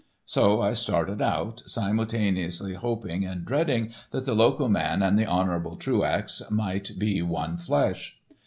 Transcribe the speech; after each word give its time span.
So 0.25 0.61
I 0.63 0.73
started 0.73 1.21
out, 1.21 1.61
simultaneously 1.67 2.73
hoping 2.73 3.23
and 3.23 3.45
dreading 3.45 3.91
that 4.09 4.25
the 4.25 4.33
loco 4.33 4.67
man 4.67 5.03
and 5.03 5.15
the 5.15 5.27
honourable 5.27 5.75
Truax 5.75 6.41
might 6.49 6.89
be 6.97 7.21
one 7.21 7.57
flesh. 7.57 8.15